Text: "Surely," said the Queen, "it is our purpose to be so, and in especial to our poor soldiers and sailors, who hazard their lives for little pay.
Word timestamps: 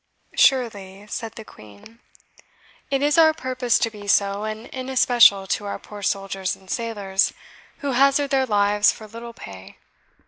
"Surely," 0.35 1.05
said 1.05 1.33
the 1.33 1.45
Queen, 1.45 1.99
"it 2.89 3.03
is 3.03 3.19
our 3.19 3.35
purpose 3.35 3.77
to 3.77 3.91
be 3.91 4.07
so, 4.07 4.45
and 4.45 4.65
in 4.69 4.89
especial 4.89 5.45
to 5.45 5.65
our 5.67 5.77
poor 5.77 6.01
soldiers 6.01 6.55
and 6.55 6.71
sailors, 6.71 7.33
who 7.85 7.91
hazard 7.91 8.31
their 8.31 8.47
lives 8.47 8.91
for 8.91 9.05
little 9.05 9.33
pay. 9.33 9.77